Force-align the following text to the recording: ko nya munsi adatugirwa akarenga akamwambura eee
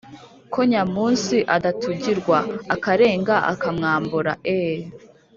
ko 0.53 0.59
nya 0.69 0.83
munsi 0.95 1.35
adatugirwa 1.55 2.37
akarenga 2.75 3.35
akamwambura 3.51 4.31
eee 4.57 4.83